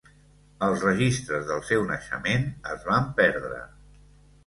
Els 0.67 0.85
registres 0.85 1.45
del 1.51 1.63
seu 1.69 1.87
naixement 1.91 2.51
es 2.75 2.91
van 2.91 3.15
perdre. 3.25 3.65